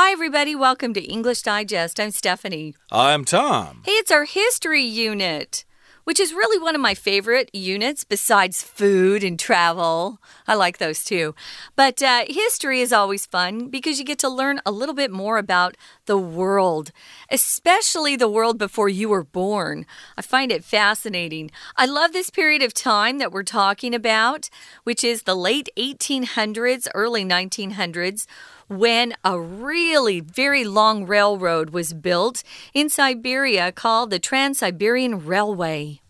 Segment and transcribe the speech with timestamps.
[0.00, 0.54] Hi, everybody.
[0.54, 1.98] Welcome to English Digest.
[1.98, 2.76] I'm Stephanie.
[2.92, 3.82] I'm Tom.
[3.84, 5.64] Hey, it's our history unit,
[6.04, 10.20] which is really one of my favorite units besides food and travel.
[10.46, 11.34] I like those too.
[11.74, 15.36] But uh, history is always fun because you get to learn a little bit more
[15.36, 15.76] about
[16.06, 16.92] the world,
[17.28, 19.84] especially the world before you were born.
[20.16, 21.50] I find it fascinating.
[21.76, 24.48] I love this period of time that we're talking about,
[24.84, 28.26] which is the late 1800s, early 1900s
[28.68, 36.00] when a really very long railroad was built in Siberia called the Trans Siberian Railway.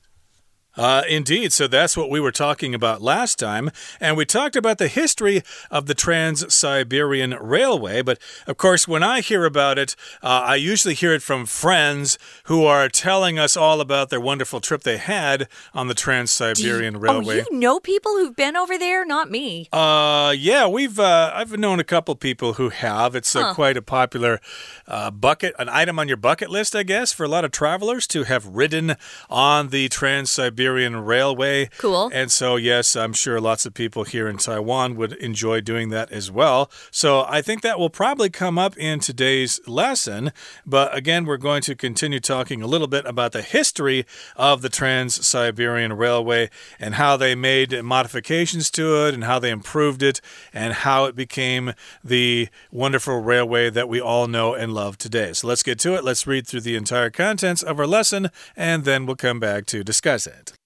[0.78, 1.52] Uh, indeed.
[1.52, 3.70] So that's what we were talking about last time.
[4.00, 5.42] And we talked about the history
[5.72, 8.00] of the Trans Siberian Railway.
[8.02, 12.16] But of course, when I hear about it, uh, I usually hear it from friends
[12.44, 17.00] who are telling us all about their wonderful trip they had on the Trans Siberian
[17.00, 17.40] Railway.
[17.40, 19.04] Oh, you know people who've been over there?
[19.04, 19.68] Not me.
[19.72, 23.16] Uh, yeah, we've uh, I've known a couple people who have.
[23.16, 23.54] It's uh, huh.
[23.54, 24.40] quite a popular
[24.86, 28.06] uh, bucket, an item on your bucket list, I guess, for a lot of travelers
[28.08, 28.94] to have ridden
[29.28, 31.70] on the Trans Siberian Siberian Railway.
[31.78, 32.10] Cool.
[32.12, 36.12] And so, yes, I'm sure lots of people here in Taiwan would enjoy doing that
[36.12, 36.70] as well.
[36.90, 40.30] So, I think that will probably come up in today's lesson.
[40.66, 44.04] But again, we're going to continue talking a little bit about the history
[44.36, 49.50] of the Trans Siberian Railway and how they made modifications to it and how they
[49.50, 50.20] improved it
[50.52, 51.72] and how it became
[52.04, 55.32] the wonderful railway that we all know and love today.
[55.32, 56.04] So, let's get to it.
[56.04, 59.82] Let's read through the entire contents of our lesson and then we'll come back to
[59.82, 60.57] discuss it.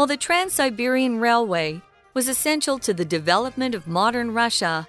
[0.00, 1.82] While the Trans Siberian Railway
[2.14, 4.88] was essential to the development of modern Russia,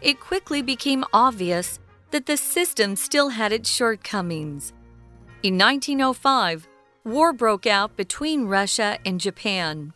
[0.00, 1.78] it quickly became obvious
[2.10, 4.72] that the system still had its shortcomings.
[5.44, 6.66] In 1905,
[7.04, 9.92] war broke out between Russia and Japan,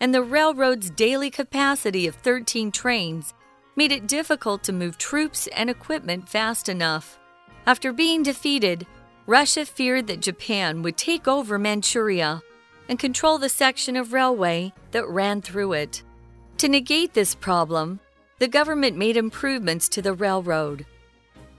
[0.00, 3.34] and the railroad's daily capacity of 13 trains
[3.76, 7.18] made it difficult to move troops and equipment fast enough.
[7.66, 8.86] After being defeated,
[9.26, 12.40] Russia feared that Japan would take over Manchuria
[12.88, 16.02] and control the section of railway that ran through it.
[16.58, 18.00] To negate this problem,
[18.38, 20.86] the government made improvements to the railroad.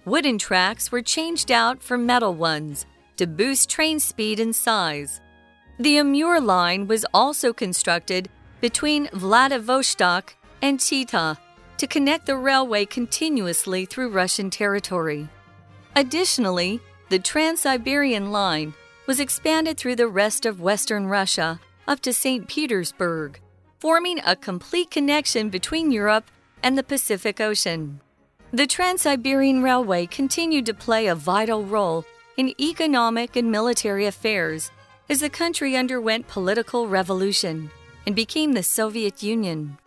[0.05, 2.85] Wooden tracks were changed out for metal ones
[3.17, 5.21] to boost train speed and size.
[5.77, 8.29] The Amur line was also constructed
[8.61, 11.37] between Vladivostok and Chita
[11.77, 15.29] to connect the railway continuously through Russian territory.
[15.95, 16.79] Additionally,
[17.09, 18.73] the Trans Siberian line
[19.09, 22.47] was expanded through the rest of Western Russia up to St.
[22.47, 23.39] Petersburg,
[23.79, 26.29] forming a complete connection between Europe
[26.61, 28.01] and the Pacific Ocean.
[28.53, 32.05] The Trans Siberian Railway continued to play a vital role
[32.37, 34.69] in economic and military affairs
[35.09, 37.71] as the country underwent political revolution
[38.05, 39.79] and became the Soviet Union.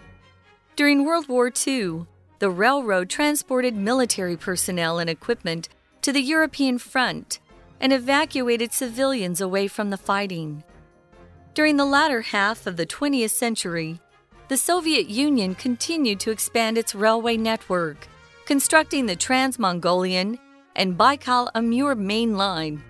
[0.75, 2.07] During World War II,
[2.41, 5.69] the railroad transported military personnel and equipment
[6.01, 7.39] to the European front
[7.83, 10.63] and evacuated civilians away from the fighting.
[11.53, 14.01] During the latter half of the 20th century,
[14.49, 18.07] the Soviet Union continued to expand its railway network,
[18.47, 20.39] constructing the Trans Mongolian
[20.77, 22.83] and Baikal Amur main line,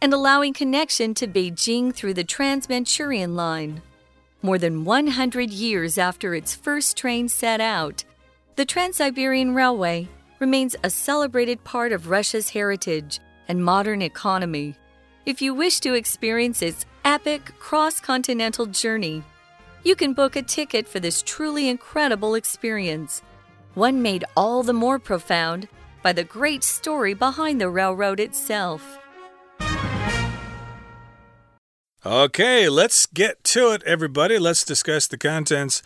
[0.00, 3.82] and allowing connection to Beijing through the Trans Manchurian line.
[4.42, 8.04] More than 100 years after its first train set out,
[8.54, 10.08] the Trans Siberian Railway
[10.38, 13.18] remains a celebrated part of Russia's heritage
[13.48, 14.76] and modern economy.
[15.24, 19.22] If you wish to experience its epic cross continental journey,
[19.82, 23.22] you can book a ticket for this truly incredible experience,
[23.74, 25.68] one made all the more profound
[26.02, 28.98] by the great story behind the railroad itself.
[32.04, 34.38] Okay, let's get to it, everybody.
[34.38, 35.82] Let's discuss the contents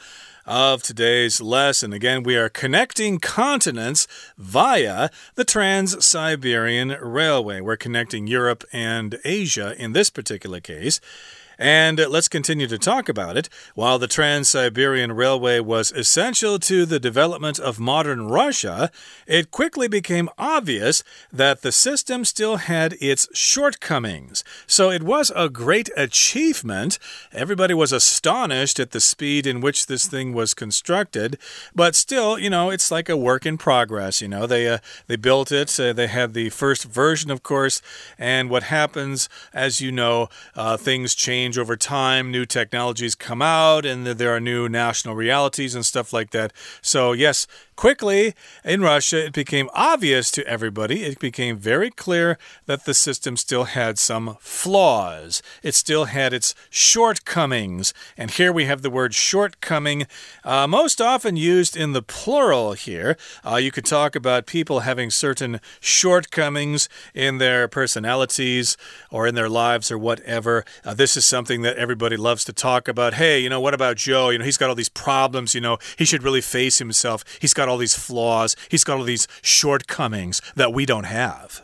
[0.46, 1.92] of today's lesson.
[1.92, 4.06] Again, we are connecting continents
[4.36, 7.60] via the Trans Siberian Railway.
[7.60, 11.00] We're connecting Europe and Asia in this particular case.
[11.60, 13.50] And let's continue to talk about it.
[13.74, 18.90] While the Trans Siberian Railway was essential to the development of modern Russia,
[19.26, 24.42] it quickly became obvious that the system still had its shortcomings.
[24.66, 26.98] So it was a great achievement.
[27.30, 31.36] Everybody was astonished at the speed in which this thing was constructed,
[31.74, 34.22] but still, you know, it's like a work in progress.
[34.22, 35.78] You know, they uh, they built it.
[35.78, 37.82] Uh, they had the first version, of course,
[38.18, 42.30] and what happens, as you know, uh, things change change over time.
[42.30, 46.52] New technologies come out, and there are new national realities and stuff like that.
[46.80, 52.84] So, yes, quickly in Russia, it became obvious to everybody, it became very clear that
[52.84, 55.42] the system still had some flaws.
[55.62, 57.94] It still had its shortcomings.
[58.16, 60.06] And here we have the word shortcoming,
[60.44, 63.16] uh, most often used in the plural here.
[63.44, 68.76] Uh, you could talk about people having certain shortcomings in their personalities
[69.10, 70.64] or in their lives or whatever.
[70.84, 73.14] Uh, this is something that everybody loves to talk about.
[73.14, 74.30] Hey, you know, what about Joe?
[74.30, 77.24] You know, he's got all these problems, you know, he should really face himself.
[77.40, 81.62] He's got all these flaws, he's got all these shortcomings that we don't have.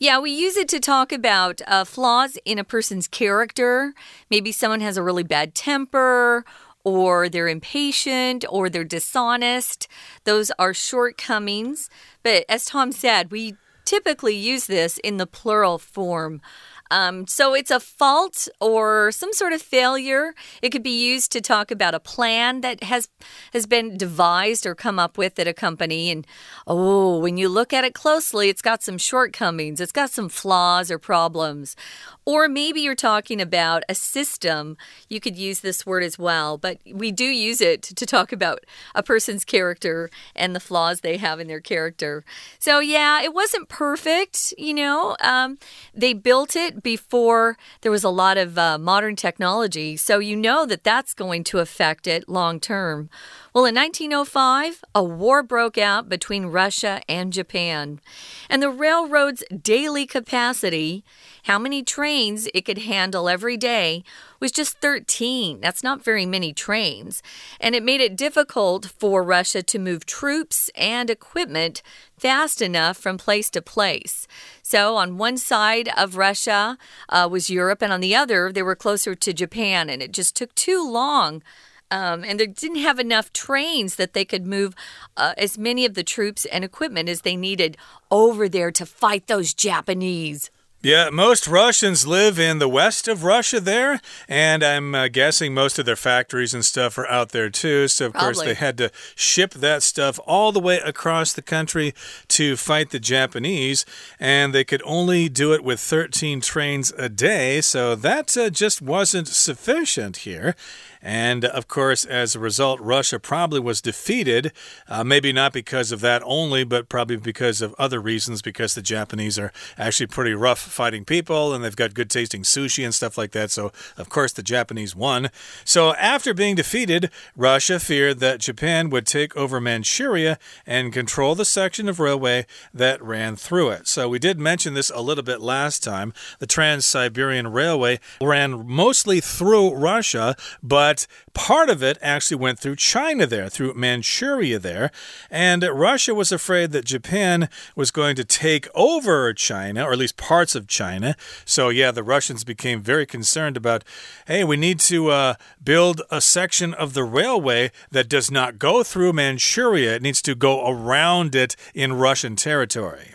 [0.00, 3.94] Yeah, we use it to talk about uh, flaws in a person's character.
[4.30, 6.44] Maybe someone has a really bad temper,
[6.84, 9.88] or they're impatient, or they're dishonest.
[10.22, 11.90] Those are shortcomings.
[12.22, 16.42] But as Tom said, we typically use this in the plural form.
[16.90, 20.34] Um, so it's a fault or some sort of failure.
[20.62, 23.08] It could be used to talk about a plan that has
[23.52, 26.10] has been devised or come up with at a company.
[26.10, 26.26] And
[26.66, 29.80] oh, when you look at it closely, it's got some shortcomings.
[29.80, 31.76] It's got some flaws or problems.
[32.24, 34.76] Or maybe you're talking about a system.
[35.08, 38.66] You could use this word as well, but we do use it to talk about
[38.94, 42.26] a person's character and the flaws they have in their character.
[42.58, 45.16] So, yeah, it wasn't perfect, you know.
[45.22, 45.58] Um,
[45.94, 50.66] they built it before there was a lot of uh, modern technology, so you know
[50.66, 53.10] that that's going to affect it long term.
[53.54, 58.00] Well, in 1905, a war broke out between Russia and Japan,
[58.48, 61.04] and the railroad's daily capacity
[61.44, 64.04] how many trains it could handle every day
[64.40, 65.60] was just 13.
[65.60, 67.22] That's not very many trains.
[67.60, 71.82] And it made it difficult for Russia to move troops and equipment
[72.18, 74.26] fast enough from place to place.
[74.62, 78.76] So, on one side of Russia uh, was Europe, and on the other, they were
[78.76, 81.42] closer to Japan, and it just took too long.
[81.90, 84.74] Um, and they didn't have enough trains that they could move
[85.16, 87.78] uh, as many of the troops and equipment as they needed
[88.10, 90.50] over there to fight those Japanese.
[90.80, 95.76] Yeah, most Russians live in the west of Russia there, and I'm uh, guessing most
[95.80, 97.88] of their factories and stuff are out there too.
[97.88, 98.34] So, of Probably.
[98.34, 101.94] course, they had to ship that stuff all the way across the country
[102.28, 103.84] to fight the Japanese,
[104.20, 107.60] and they could only do it with 13 trains a day.
[107.60, 110.54] So, that uh, just wasn't sufficient here.
[111.02, 114.52] And of course, as a result, Russia probably was defeated.
[114.88, 118.82] Uh, maybe not because of that only, but probably because of other reasons, because the
[118.82, 123.16] Japanese are actually pretty rough fighting people and they've got good tasting sushi and stuff
[123.16, 123.50] like that.
[123.50, 125.30] So, of course, the Japanese won.
[125.64, 131.44] So, after being defeated, Russia feared that Japan would take over Manchuria and control the
[131.44, 133.86] section of railway that ran through it.
[133.88, 136.12] So, we did mention this a little bit last time.
[136.38, 140.97] The Trans Siberian Railway ran mostly through Russia, but
[141.34, 144.90] part of it actually went through China there, through Manchuria there.
[145.30, 150.16] And Russia was afraid that Japan was going to take over China, or at least
[150.16, 151.14] parts of China.
[151.44, 153.84] So, yeah, the Russians became very concerned about
[154.26, 158.82] hey, we need to uh, build a section of the railway that does not go
[158.82, 163.14] through Manchuria, it needs to go around it in Russian territory.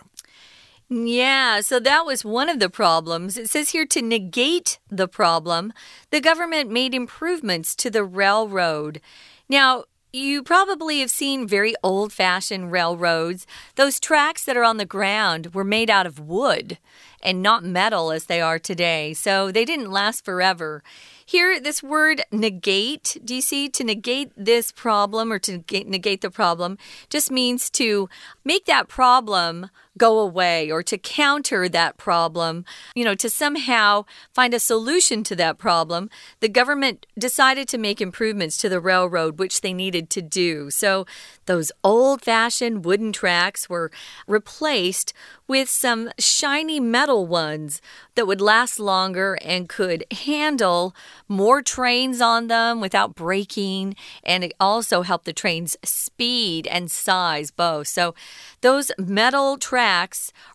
[0.88, 3.36] Yeah, so that was one of the problems.
[3.38, 5.72] It says here to negate the problem,
[6.10, 9.00] the government made improvements to the railroad.
[9.48, 13.48] Now, you probably have seen very old fashioned railroads.
[13.74, 16.78] Those tracks that are on the ground were made out of wood
[17.20, 20.84] and not metal as they are today, so they didn't last forever.
[21.26, 23.68] Here, this word negate, do you see?
[23.70, 26.78] To negate this problem or to negate the problem
[27.10, 28.08] just means to
[28.44, 34.52] make that problem go away or to counter that problem, you know, to somehow find
[34.52, 36.10] a solution to that problem,
[36.40, 40.70] the government decided to make improvements to the railroad, which they needed to do.
[40.70, 41.06] So
[41.46, 43.90] those old fashioned wooden tracks were
[44.26, 45.12] replaced
[45.46, 47.80] with some shiny metal ones
[48.14, 50.94] that would last longer and could handle
[51.28, 53.94] more trains on them without breaking.
[54.24, 57.88] And it also helped the train's speed and size both.
[57.88, 58.14] So
[58.62, 59.83] those metal tracks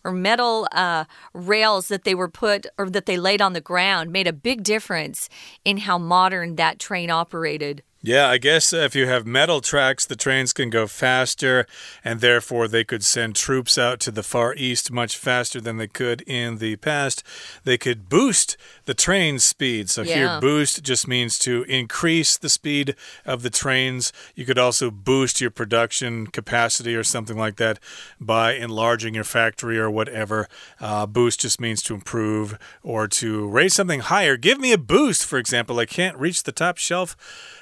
[0.04, 4.12] or metal uh, rails that they were put or that they laid on the ground
[4.12, 5.28] made a big difference
[5.64, 7.82] in how modern that train operated.
[8.02, 11.66] Yeah, I guess if you have metal tracks, the trains can go faster,
[12.02, 15.86] and therefore they could send troops out to the Far East much faster than they
[15.86, 17.22] could in the past.
[17.64, 19.90] They could boost the train speed.
[19.90, 20.14] So yeah.
[20.14, 24.14] here, boost just means to increase the speed of the trains.
[24.34, 27.78] You could also boost your production capacity or something like that
[28.18, 30.48] by enlarging your factory or whatever.
[30.80, 34.38] Uh, boost just means to improve or to raise something higher.
[34.38, 35.78] Give me a boost, for example.
[35.78, 37.14] I can't reach the top shelf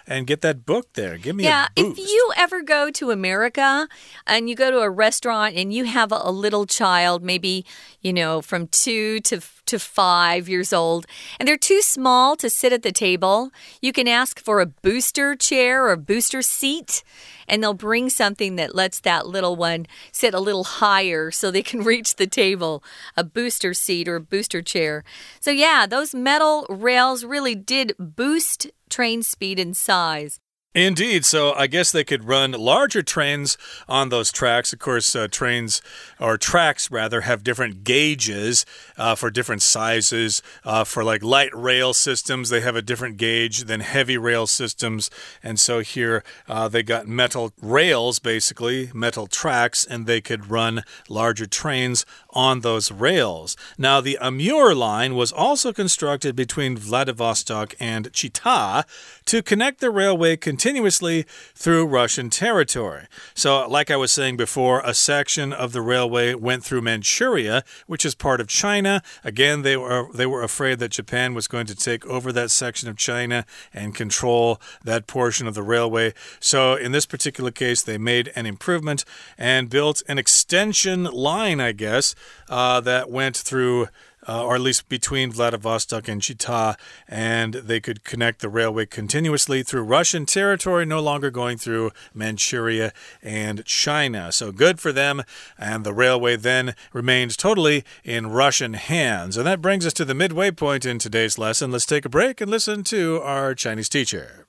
[0.09, 1.19] and get that book there.
[1.19, 2.01] Give me yeah, a boost.
[2.01, 3.87] if you ever go to America
[4.27, 7.67] and you go to a restaurant and you have a, a little child, maybe,
[8.01, 11.07] you know, from two to to five years old,
[11.39, 13.51] and they're too small to sit at the table,
[13.83, 17.05] you can ask for a booster chair or a booster seat,
[17.47, 21.63] and they'll bring something that lets that little one sit a little higher so they
[21.63, 22.83] can reach the table
[23.15, 25.05] a booster seat or a booster chair.
[25.39, 30.41] So, yeah, those metal rails really did boost train speed and size.
[30.75, 31.25] Indeed.
[31.25, 33.57] So I guess they could run larger trains
[33.89, 34.73] on those tracks.
[34.73, 35.81] Of course, uh, trains
[36.21, 38.67] or tracks rather have different gauges
[38.99, 40.43] uh, for different sizes.
[40.65, 45.11] Uh, for like light rail systems, they have a different gauge than heavy rail systems.
[45.43, 50.85] And so here uh, they got metal rails, basically, metal tracks, and they could run
[51.09, 53.57] larger trains on those rails.
[53.79, 58.85] Now, the Amur line was also constructed between Vladivostok and Chita
[59.25, 61.25] to connect the railway continuously
[61.55, 63.07] through Russian territory.
[63.33, 68.05] So, like I was saying before, a section of the railway went through Manchuria, which
[68.05, 69.01] is part of China.
[69.23, 72.89] Again, they were they were afraid that Japan was going to take over that section
[72.89, 76.13] of China and control that portion of the railway.
[76.41, 79.05] So, in this particular case, they made an improvement
[79.39, 82.17] and built an extension line, I guess,
[82.49, 83.87] uh, that went through
[84.29, 86.77] uh, or at least between Vladivostok and Chita,
[87.09, 92.93] and they could connect the railway continuously through Russian territory, no longer going through Manchuria
[93.23, 94.31] and China.
[94.31, 95.23] So good for them,
[95.59, 99.37] and the railway then remains totally in Russian hands.
[99.37, 101.73] And that brings us to the midway point in today's lesson.
[101.73, 104.48] Let's take a break and listen to our Chinese teacher.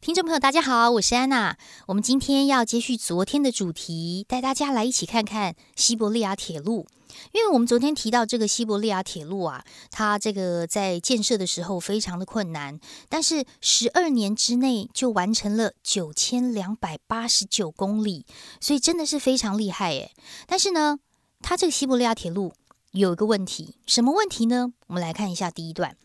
[0.00, 1.58] 听众朋友，大家好，我是安娜。
[1.86, 6.86] 我们今天要接续昨天的主题，带大家来一起看看西伯利亚铁路。
[7.32, 12.78] 因为我们昨天提到这个西伯利亚铁路啊，它这个在建设的时候非常的困难，
[13.08, 18.24] 但是十二年之内就完成了九千两百八十九公里，
[18.60, 20.12] 所以真的是非常厉害诶。
[20.46, 21.00] 但是呢，
[21.42, 22.52] 它这个西伯利亚铁路
[22.92, 24.72] 有一个问题，什么问题呢？
[24.86, 25.96] 我们来看一下第一段。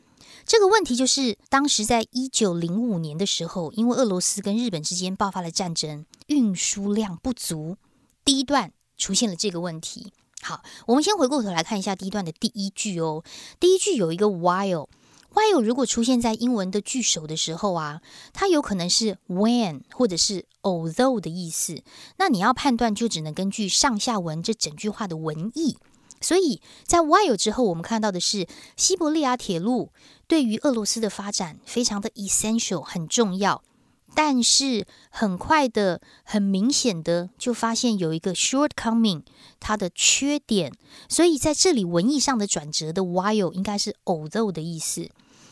[0.45, 7.77] 这个问题就是，当时在一九零五年的时候，因为俄罗斯跟日本之间爆发了战争，运输量不足，
[8.25, 10.11] 第一段出现了这个问题。
[10.41, 13.23] 好，我们先回过头来看一下第一段的第一句哦。
[13.59, 18.01] 第一句有一个 while，while 如果出现在英文的句首的时候啊，
[18.33, 21.81] 它有可能是 when 或者是 although 的意思。
[22.17, 25.77] 那你要判断，就只能根据上下文这整句话的文意。
[26.23, 29.91] 所以在 while 之后，我们看到的是西伯利亚铁路。
[30.25, 33.61] 对于俄罗斯的发展非常的 essential 很重要，
[34.15, 39.21] 但是很快的、很明显的就发现有一个 shortcoming，
[39.59, 40.71] 它的缺点。
[41.07, 45.09] 所以在这里文意上的转折的 while 应该是 although 的意思，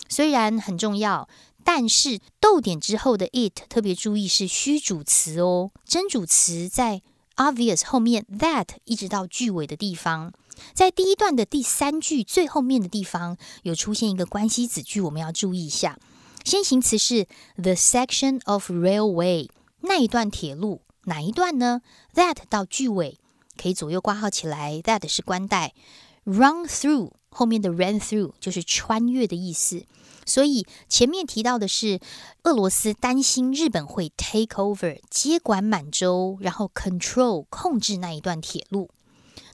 [0.08, 1.28] 虽然很重要，
[1.64, 7.04] 但是逗点之后的 it 特别注意是虚主词哦，真主词在
[7.42, 10.32] obvious 后面 that 一直到句尾的地方。
[10.74, 15.98] 在第一段的第三句最后面的地方，有出现一个关系子句，我们要注意一下。
[16.44, 19.50] 先行词是 the section of railway，
[19.82, 21.82] 那一段铁路，哪一段呢
[22.14, 23.18] ？That 到句尾
[23.58, 25.74] 可以左右挂号起来，That 是关带。
[26.24, 29.86] Run through 后面的 run through 就是穿越的意思。
[30.26, 32.00] 所以前面提到的是
[32.44, 38.90] 俄罗斯担心日本会 take over 接管满洲，然后 control 控制那一段铁路。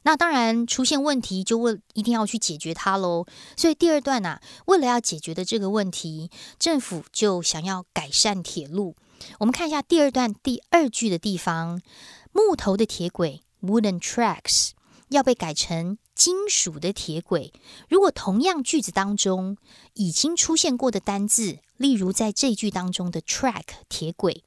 [0.04, 3.26] 那当然出现问题，就问一定要去解决它喽。
[3.56, 8.96] 所以第二段啊，为了要解决的这个问题，政府就想要改善铁路。
[9.40, 11.82] 我们看一下第二段第二句的地方，
[12.32, 14.72] 木头的铁轨 （wooden tracks）
[15.10, 17.54] 要被改成金属的铁轨。
[17.88, 19.56] 如果同样句子当中
[19.94, 24.44] 已经出现过的单字，例如在这句当中的 track 铁轨。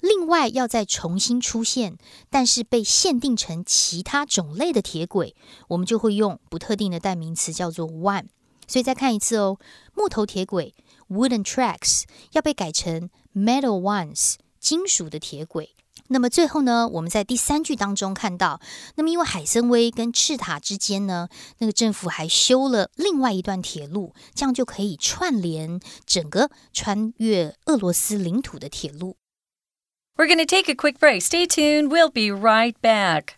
[0.00, 1.96] 另外要再重新出现，
[2.28, 5.36] 但是被限定成其他种类的铁轨，
[5.68, 8.26] 我们就会用不特定的代名词叫做 one。
[8.66, 9.58] 所以再看一次哦，
[9.94, 10.74] 木头铁轨
[11.08, 12.02] wooden tracks
[12.32, 15.74] 要被改成 metal ones 金属的铁轨。
[16.08, 18.60] 那么最后呢，我们在第三句当中看到，
[18.96, 29.16] 那么因为海参崴跟赤塔之间呢，那个政府还修了另外一段铁路，这样就可以串联整个穿越俄罗斯领土的铁路。
[30.16, 31.22] We're going to take a quick break.
[31.22, 31.88] Stay tuned.
[31.88, 33.36] We'll be right back.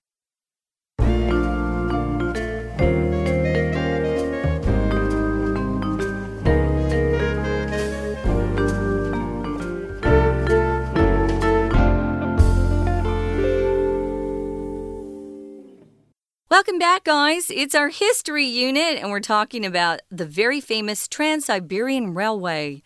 [16.56, 17.50] Welcome back, guys.
[17.50, 22.82] It's our history unit, and we're talking about the very famous Trans Siberian Railway,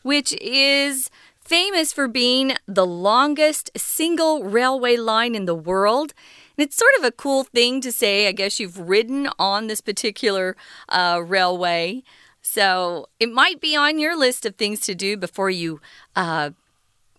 [0.00, 6.14] which is famous for being the longest single railway line in the world.
[6.56, 8.28] And it's sort of a cool thing to say.
[8.28, 10.56] I guess you've ridden on this particular
[10.88, 12.04] uh, railway.
[12.40, 15.82] So it might be on your list of things to do before you
[16.16, 16.52] uh,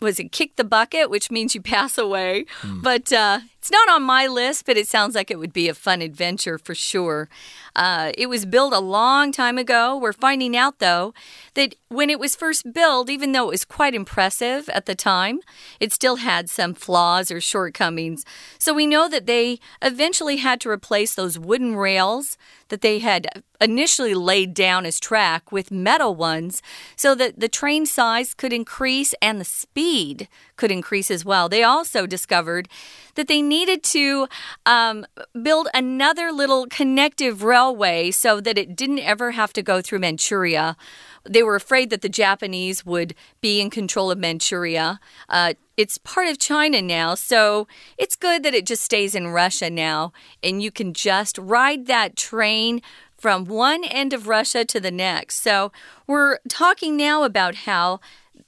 [0.01, 2.45] was it kick the bucket, which means you pass away.
[2.61, 2.81] Mm.
[2.81, 5.73] But uh, it's not on my list, but it sounds like it would be a
[5.73, 7.29] fun adventure for sure.
[7.77, 9.95] Uh, it was built a long time ago.
[9.95, 11.13] We're finding out, though,
[11.53, 15.39] that when it was first built, even though it was quite impressive at the time,
[15.79, 18.25] it still had some flaws or shortcomings.
[18.59, 23.43] So we know that they eventually had to replace those wooden rails that they had
[23.61, 26.61] initially laid down as track with metal ones
[26.97, 31.49] so that the train size could increase and the speed could increase as well.
[31.49, 32.67] They also discovered
[33.15, 34.27] that they needed to
[34.65, 35.05] um,
[35.41, 40.75] build another little connective railway so that it didn't ever have to go through Manchuria.
[41.23, 44.99] They were afraid that the Japanese would be in control of Manchuria.
[45.29, 47.67] Uh, it's part of China now, so
[47.97, 50.11] it's good that it just stays in Russia now,
[50.43, 52.81] and you can just ride that train
[53.17, 55.41] from one end of Russia to the next.
[55.41, 55.71] So,
[56.05, 58.01] we're talking now about how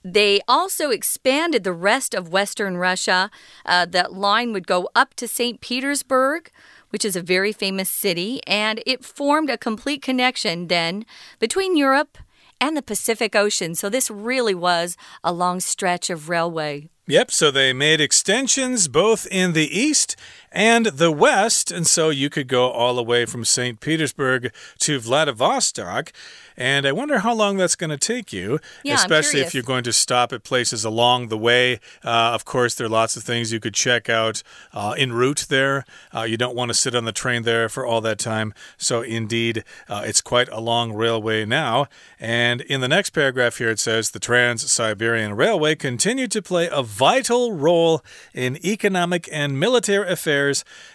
[0.05, 3.31] they also expanded the rest of Western Russia.
[3.65, 5.59] Uh, that line would go up to St.
[5.62, 6.51] Petersburg,
[6.91, 11.07] which is a very famous city, and it formed a complete connection then
[11.39, 12.19] between Europe
[12.62, 13.74] and the Pacific Ocean.
[13.74, 16.88] So this really was a long stretch of railway.
[17.07, 20.15] Yep, so they made extensions both in the east
[20.55, 23.81] and the west, and so you could go all the way from St.
[23.81, 26.13] Petersburg to Vladivostok.
[26.57, 29.83] And I wonder how long that's going to take you, yeah, especially if you're going
[29.83, 31.81] to stop at places along the way.
[32.01, 34.41] Uh, of course, there are lots of things you could check out
[34.74, 35.83] uh, en route there.
[36.15, 38.53] Uh, you don't want to sit on the train there for all that time.
[38.77, 41.88] So, indeed, uh, it's quite a long railway now.
[42.21, 46.69] And in the next paragraph here, it says the Trans Siberian Railway continued to play
[46.71, 48.01] a vital role
[48.33, 50.45] in economic and military affairs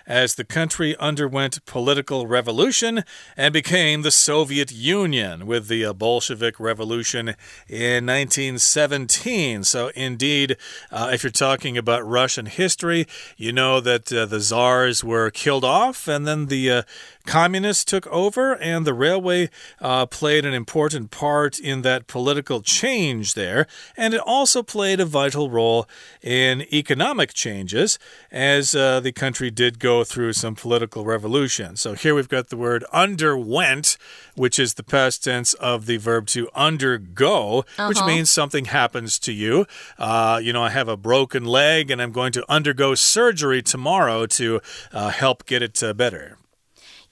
[0.06, 3.04] as the country underwent political revolution
[3.36, 7.30] and became the Soviet Union with the uh, Bolshevik Revolution
[7.68, 9.64] in 1917.
[9.64, 10.56] So, indeed,
[10.90, 15.64] uh, if you're talking about Russian history, you know that uh, the czars were killed
[15.64, 16.82] off and then the uh,
[17.26, 23.34] Communists took over, and the railway uh, played an important part in that political change
[23.34, 23.66] there.
[23.96, 25.86] And it also played a vital role
[26.22, 27.98] in economic changes
[28.30, 31.76] as uh, the country did go through some political revolution.
[31.76, 33.96] So here we've got the word underwent,
[34.34, 37.88] which is the past tense of the verb to undergo, uh -huh.
[37.88, 38.06] which uh-huh.
[38.06, 39.66] means something happens to you.
[39.98, 44.26] Uh, you know, I have a broken leg and I'm going to undergo surgery tomorrow
[44.26, 44.60] to
[44.92, 46.36] uh, help get it uh, better.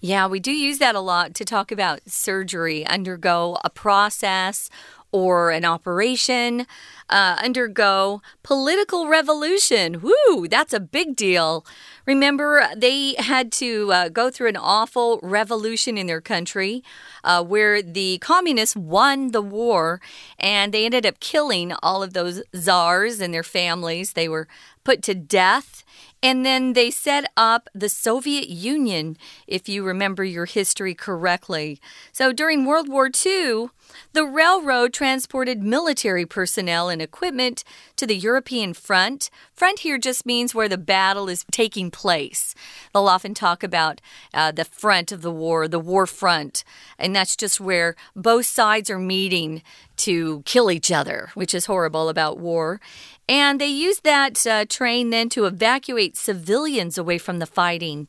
[0.00, 4.70] Yeah, we do use that a lot to talk about surgery, undergo a process
[5.10, 6.66] or an operation,
[7.08, 10.00] uh, undergo political revolution.
[10.02, 11.64] Woo, that's a big deal.
[12.06, 16.84] Remember, they had to uh, go through an awful revolution in their country
[17.24, 20.00] uh, where the communists won the war
[20.38, 24.12] and they ended up killing all of those czars and their families.
[24.12, 24.46] They were
[24.84, 25.84] put to death.
[26.22, 31.80] And then they set up the Soviet Union, if you remember your history correctly.
[32.12, 33.68] So during World War II,
[34.12, 37.62] the railroad transported military personnel and equipment
[37.98, 39.30] to the European front.
[39.52, 42.54] Front here just means where the battle is taking place.
[42.92, 44.00] They'll often talk about
[44.32, 46.64] uh, the front of the war, the war front,
[46.98, 49.62] and that's just where both sides are meeting
[49.98, 52.80] to kill each other, which is horrible about war.
[53.28, 58.08] And they use that uh, train then to evacuate civilians away from the fighting.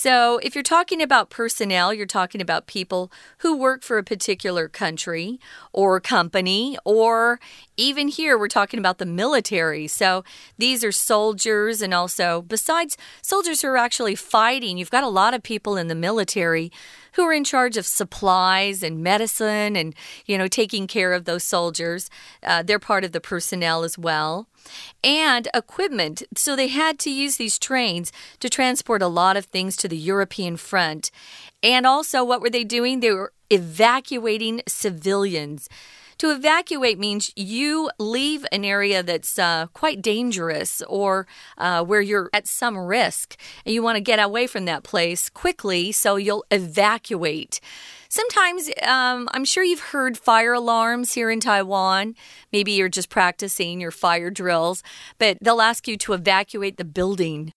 [0.00, 4.68] So, if you're talking about personnel, you're talking about people who work for a particular
[4.68, 5.40] country
[5.72, 7.40] or company, or
[7.76, 9.88] even here, we're talking about the military.
[9.88, 10.22] So,
[10.56, 15.34] these are soldiers, and also, besides soldiers who are actually fighting, you've got a lot
[15.34, 16.70] of people in the military
[17.14, 21.42] who are in charge of supplies and medicine and, you know, taking care of those
[21.42, 22.08] soldiers.
[22.44, 24.46] Uh, they're part of the personnel as well.
[25.02, 26.22] And equipment.
[26.36, 29.96] So they had to use these trains to transport a lot of things to the
[29.96, 31.10] European front.
[31.62, 33.00] And also, what were they doing?
[33.00, 35.68] They were evacuating civilians.
[36.18, 42.28] To evacuate means you leave an area that's uh, quite dangerous or uh, where you're
[42.32, 46.44] at some risk and you want to get away from that place quickly, so you'll
[46.50, 47.60] evacuate.
[48.10, 52.14] Sometimes um, I'm sure you've heard fire alarms here in Taiwan.
[52.52, 54.82] Maybe you're just practicing your fire drills,
[55.18, 57.52] but they'll ask you to evacuate the building.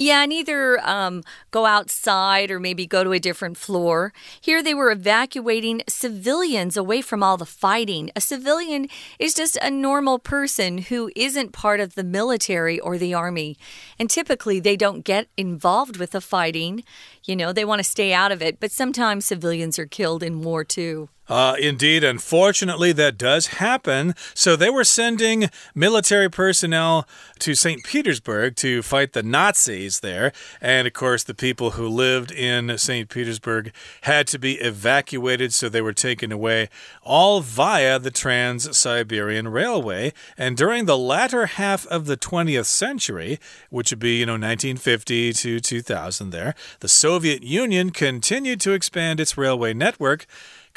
[0.00, 4.12] Yeah, and either um, go outside or maybe go to a different floor.
[4.40, 8.12] Here they were evacuating civilians away from all the fighting.
[8.14, 8.86] A civilian
[9.18, 13.56] is just a normal person who isn't part of the military or the army.
[13.98, 16.84] And typically they don't get involved with the fighting.
[17.24, 20.42] You know, they want to stay out of it, but sometimes civilians are killed in
[20.42, 21.08] war too.
[21.28, 24.14] Uh, indeed, unfortunately, that does happen.
[24.34, 27.06] So they were sending military personnel
[27.40, 27.84] to St.
[27.84, 30.32] Petersburg to fight the Nazis there.
[30.60, 33.08] And of course, the people who lived in St.
[33.08, 36.68] Petersburg had to be evacuated, so they were taken away
[37.02, 40.12] all via the Trans Siberian Railway.
[40.36, 43.38] And during the latter half of the 20th century,
[43.70, 49.20] which would be, you know, 1950 to 2000 there, the Soviet Union continued to expand
[49.20, 50.26] its railway network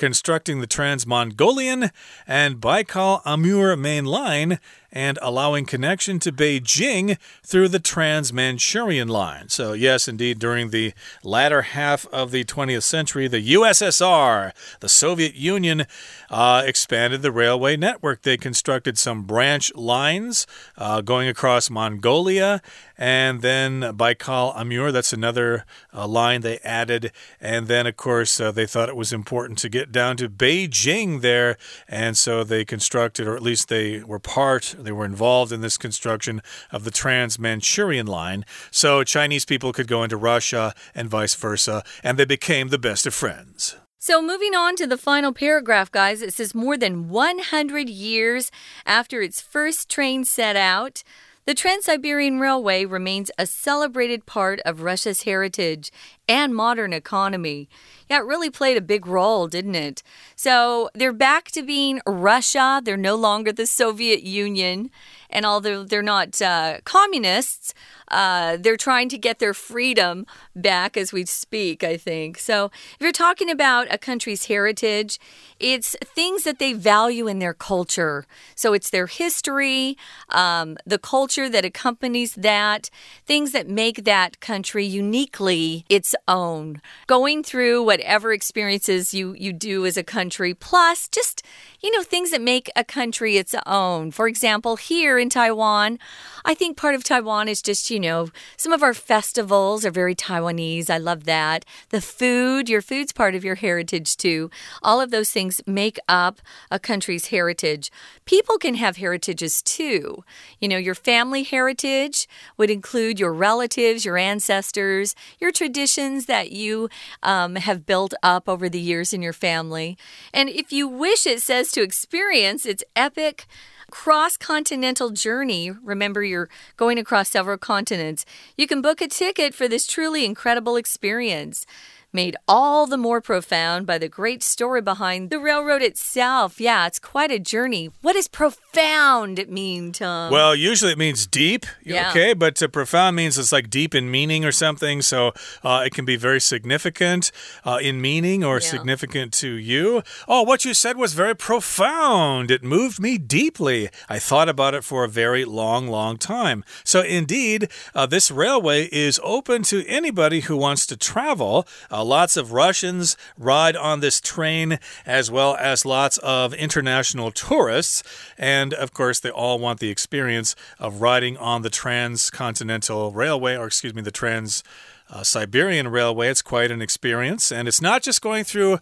[0.01, 1.91] constructing the Trans Mongolian
[2.25, 4.57] and Baikal Amur main line
[4.91, 9.49] and allowing connection to Beijing through the Trans Manchurian line.
[9.49, 15.35] So, yes, indeed, during the latter half of the 20th century, the USSR, the Soviet
[15.35, 15.85] Union,
[16.29, 18.21] uh, expanded the railway network.
[18.21, 22.61] They constructed some branch lines uh, going across Mongolia
[23.01, 27.11] and then Baikal Amur, that's another uh, line they added.
[27.41, 31.21] And then, of course, uh, they thought it was important to get down to Beijing
[31.21, 31.57] there.
[31.87, 35.77] And so they constructed, or at least they were part, they were involved in this
[35.77, 36.41] construction
[36.71, 38.45] of the Trans Manchurian line.
[38.71, 41.83] So Chinese people could go into Russia and vice versa.
[42.03, 43.75] And they became the best of friends.
[44.03, 48.49] So, moving on to the final paragraph, guys, it says more than 100 years
[48.83, 51.03] after its first train set out,
[51.45, 55.91] the Trans Siberian Railway remains a celebrated part of Russia's heritage
[56.27, 57.67] and modern economy.
[58.09, 60.03] Yeah, it really played a big role, didn't it?
[60.35, 62.81] So they're back to being Russia.
[62.83, 64.91] They're no longer the Soviet Union.
[65.29, 67.73] And although they're not uh, communists,
[68.11, 72.37] uh, they're trying to get their freedom back as we speak, I think.
[72.37, 75.17] So, if you're talking about a country's heritage,
[75.59, 78.25] it's things that they value in their culture.
[78.55, 79.97] So, it's their history,
[80.29, 82.89] um, the culture that accompanies that,
[83.25, 86.81] things that make that country uniquely its own.
[87.07, 91.43] Going through whatever experiences you, you do as a country, plus just,
[91.81, 94.11] you know, things that make a country its own.
[94.11, 95.97] For example, here in Taiwan,
[96.43, 100.15] I think part of Taiwan is just, you know, some of our festivals are very
[100.15, 100.89] Taiwanese.
[100.89, 101.63] I love that.
[101.89, 104.49] The food, your food's part of your heritage too.
[104.83, 107.91] All of those things make up a country's heritage.
[108.25, 110.23] People can have heritages too.
[110.59, 116.89] You know, your family heritage would include your relatives, your ancestors, your traditions that you
[117.23, 119.97] um, have built up over the years in your family.
[120.33, 123.45] And if you wish, it says to experience its epic
[123.91, 125.69] cross continental journey.
[125.83, 128.25] Remember, you're going across several continents.
[128.57, 131.67] You can book a ticket for this truly incredible experience
[132.13, 136.59] made all the more profound by the great story behind the railroad itself.
[136.59, 137.89] Yeah, it's quite a journey.
[138.01, 140.31] What does profound mean, Tom?
[140.31, 142.09] Well, usually it means deep, yeah.
[142.09, 145.01] okay, but uh, profound means it's like deep in meaning or something.
[145.01, 147.31] So uh, it can be very significant
[147.63, 148.67] uh, in meaning or yeah.
[148.67, 150.03] significant to you.
[150.27, 152.51] Oh, what you said was very profound.
[152.51, 153.89] It moved me deeply.
[154.09, 156.63] I thought about it for a very long, long time.
[156.83, 161.67] So, indeed, uh, this railway is open to anybody who wants to travel.
[161.89, 166.51] Uh, uh, Uh, lots of Russians ride on this train, as well as lots of
[166.51, 168.01] international tourists.
[168.39, 173.67] And of course, they all want the experience of riding on the transcontinental railway, or
[173.67, 174.63] excuse me, the trans
[175.11, 176.29] uh, Siberian Railway.
[176.29, 177.51] It's quite an experience.
[177.51, 178.79] And it's not just going through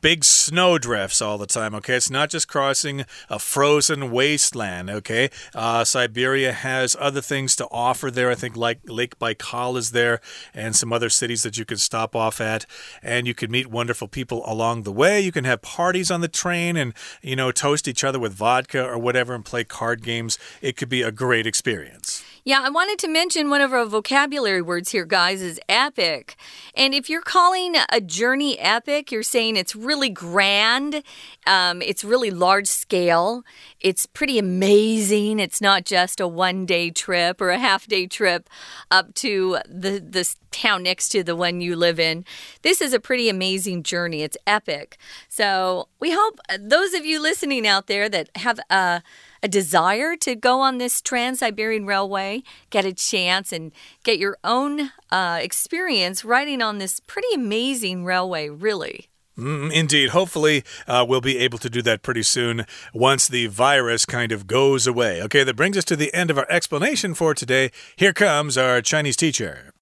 [0.00, 1.94] big snow drifts all the time, okay?
[1.94, 5.30] It's not just crossing a frozen wasteland, okay?
[5.54, 8.30] Uh, Siberia has other things to offer there.
[8.30, 10.20] I think like Lake Baikal is there
[10.52, 12.66] and some other cities that you can stop off at.
[13.02, 15.20] And you can meet wonderful people along the way.
[15.20, 18.84] You can have parties on the train and, you know, toast each other with vodka
[18.84, 20.38] or whatever and play card games.
[20.60, 22.22] It could be a great experience.
[22.42, 26.36] Yeah, I wanted to mention one of our vocabulary words here, guys, is epic.
[26.74, 31.02] And if you're calling a journey epic, you're saying it's really grand,
[31.46, 33.42] um, it's really large scale,
[33.78, 35.38] it's pretty amazing.
[35.38, 38.48] It's not just a one day trip or a half day trip
[38.90, 42.24] up to the, the town next to the one you live in.
[42.62, 44.22] This is a pretty amazing journey.
[44.22, 44.96] It's epic.
[45.28, 49.02] So we hope those of you listening out there that have a
[49.42, 53.72] a desire to go on this Trans Siberian Railway, get a chance and
[54.04, 59.08] get your own uh, experience riding on this pretty amazing railway, really.
[59.38, 60.10] Mm, indeed.
[60.10, 64.46] Hopefully, uh, we'll be able to do that pretty soon once the virus kind of
[64.46, 65.22] goes away.
[65.22, 67.70] Okay, that brings us to the end of our explanation for today.
[67.96, 69.72] Here comes our Chinese teacher.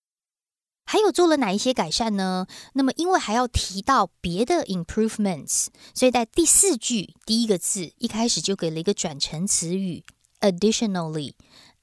[0.90, 2.46] 还有做了哪一些改善呢？
[2.72, 10.02] 那么因为还要提到别的 improvements，所以在第四句第一个字一开始就给了一个转成词语
[10.40, 11.34] additionally。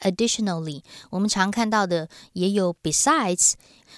[0.01, 3.53] additionally，我们常看到的也有 besides。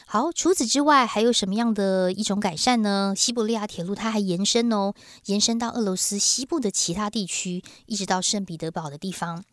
[0.06, 3.14] 好，除此之外还有什么样的一种改善呢？
[3.16, 4.94] 西伯利亚铁路它还延伸哦，
[5.26, 9.44] 延伸到俄罗斯西部的其他地区，一直到圣彼得堡的地方。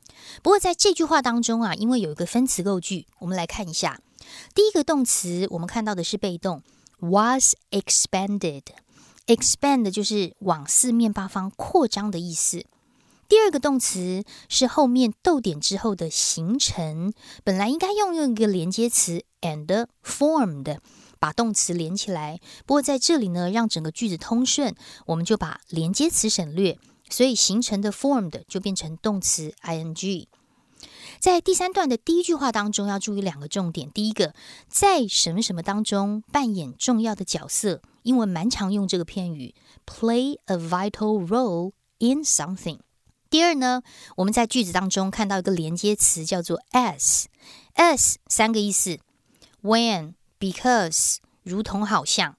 [0.42, 4.00] 不过在这句话当中啊，因为有一个分词构句，我们来看一下。
[4.54, 6.62] 第一个动词，我们看到的是被动
[7.00, 8.62] ，was expanded。
[9.26, 12.64] expand 就是往四面八方扩张的意思。
[13.28, 20.78] 第二个动词是后面逗点之后的形成，本来应该用用一个连接词 and formed
[21.18, 22.40] 把动词连起来。
[22.66, 24.74] 不过在这里呢，让整个句子通顺，
[25.06, 30.26] 我们就把连接词省略，所以形成的 formed 就变成动词 ing。
[31.18, 33.90] 在第三段的第一句话当中，要注意两个重点。
[33.90, 34.34] 第一个，
[34.68, 39.54] 在什么什么当中扮演重要的角色，英文蛮常用这个片语
[39.86, 42.80] ，play a vital role in something。
[43.34, 43.82] 第二呢，
[44.14, 49.00] 我们在句子当中看到一个连接词叫做 as，as 三个意思
[49.60, 52.36] ：when，because，如同好像。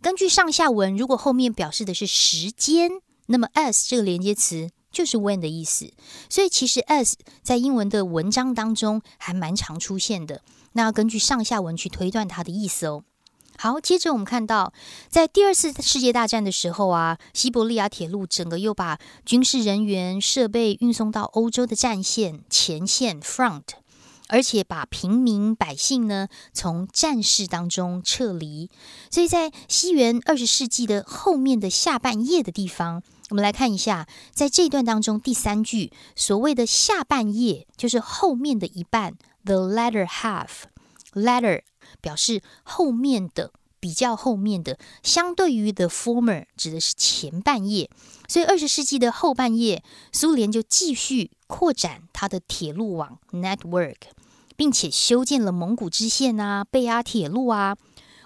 [0.00, 2.92] 根据上下文，如果后面表示的是时间，
[3.26, 4.70] 那么 as 这个连接词。
[4.90, 5.92] 就是 when 的意思，
[6.30, 10.40] 所以其实 as 在英文的文章当中还蛮常出现的。
[10.72, 13.04] 那要根据上下文去推断它的意思哦。
[13.60, 14.72] 好，接着我们看到，
[15.08, 23.64] 在第二次世界大战的时候啊，西伯利亚铁路整个又把军事人员、设备运送到欧洲的战线前线 front，
[24.28, 28.70] 而且把平民百姓呢从战事当中撤离。
[29.10, 33.02] 所以在西元二十世纪的后面的下半叶的地方。
[33.30, 40.62] 我们来看一下，在这一段当中，第三句所谓的下半叶就是后面的一半，the latter half。
[41.14, 41.62] latter
[42.00, 47.90] 表示后面的，比较后面的，相对于 the former 指的是前半夜。
[48.26, 53.96] 所以二十世纪的后半叶，苏联就继续扩展它的铁路网 network，
[54.56, 57.76] 并且修建了蒙古支线啊、贝阿铁路啊。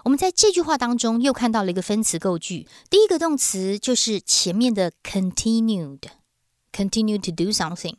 [0.03, 7.95] 我们在这句话当中又看到了一个分词构句，第一个动词就是前面的 continued，continue to do something。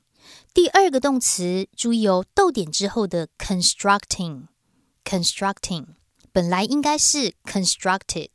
[0.53, 4.49] 第二个动词注意哦，逗点之后的 constructing
[5.05, 5.87] Constructing
[6.33, 8.31] 本来应该是 constructed。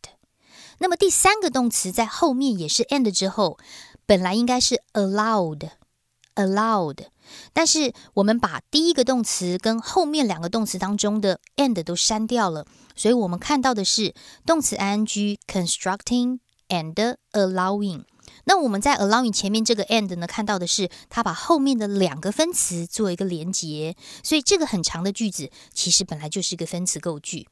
[0.78, 3.58] 那么第三个动词在后面也是 and 之后，
[4.06, 7.08] 本来应该是 allowed，allowed。
[7.52, 18.06] 但是我们把第一个动词跟后面两个动词当中的 and 都删掉了，所以我们看到的是动词 ing constructing and allowing。
[18.50, 27.48] 那我们在 allowing 前面这个 and 呢，看到的是它把后面的两个分词做一个连结，所以这个很长的句子其实本来就是一个分词构句。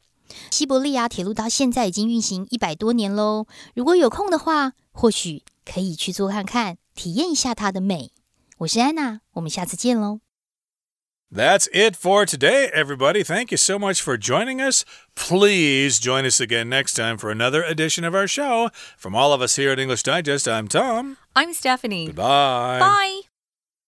[0.49, 8.11] 西伯利亚铁路到现在已经运行一百多年喽，如果有空的话，或许可以去做看看，体验一下它的美。
[8.57, 10.26] 我是安娜，我们下次见喽。
[11.29, 13.21] That's it for today, everybody.
[13.21, 14.85] Thank you so much for joining us.
[15.13, 18.69] Please join us again next time for another edition of our show.
[18.97, 21.17] From all of us here at English Digest, I'm Tom.
[21.35, 22.07] I'm Stephanie.
[22.07, 22.79] Goodbye.
[22.79, 23.21] Bye.